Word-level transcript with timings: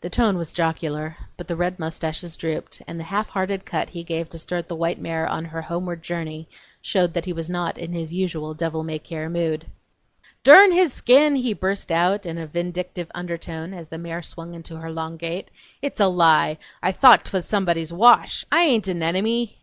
The 0.00 0.10
tone 0.10 0.38
was 0.38 0.52
jocular, 0.52 1.16
but 1.36 1.48
the 1.48 1.56
red 1.56 1.80
mustaches 1.80 2.36
drooped, 2.36 2.82
and 2.86 3.00
the 3.00 3.10
half 3.10 3.30
hearted 3.30 3.64
cut 3.66 3.90
he 3.90 4.04
gave 4.04 4.30
to 4.30 4.38
start 4.38 4.68
the 4.68 4.76
white 4.76 5.00
mare 5.00 5.26
on 5.26 5.44
her 5.46 5.60
homeward 5.62 6.04
journey 6.04 6.48
showed 6.80 7.14
that 7.14 7.24
he 7.24 7.32
was 7.32 7.50
not 7.50 7.76
in 7.76 7.92
his 7.92 8.14
usual 8.14 8.54
devil 8.54 8.84
may 8.84 9.00
care 9.00 9.28
mood. 9.28 9.66
"Durn 10.44 10.70
his 10.70 10.92
skin!" 10.92 11.34
he 11.34 11.52
burst 11.52 11.90
out 11.90 12.26
in 12.26 12.38
a 12.38 12.46
vindictive 12.46 13.10
undertone, 13.12 13.74
as 13.74 13.88
the 13.88 13.98
mare 13.98 14.22
swung 14.22 14.54
into 14.54 14.76
her 14.78 14.92
long 14.92 15.16
gait. 15.16 15.50
"It's 15.82 15.98
a 15.98 16.06
lie! 16.06 16.56
I 16.80 16.92
thought 16.92 17.24
twas 17.24 17.44
somebody's 17.44 17.92
wash! 17.92 18.44
I 18.52 18.62
hain't 18.66 18.86
an 18.86 19.02
enemy!" 19.02 19.58